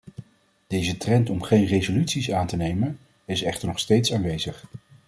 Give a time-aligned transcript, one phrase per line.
[0.67, 4.65] Deze trend om geen resoluties aan te nemen, is echter nog steeds aanwezig.